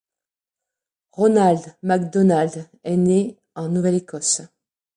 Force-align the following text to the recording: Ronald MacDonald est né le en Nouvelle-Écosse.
Ronald 1.15 1.75
MacDonald 1.83 2.67
est 2.83 2.97
né 2.97 3.37
le 3.55 3.61
en 3.61 3.69
Nouvelle-Écosse. 3.69 4.41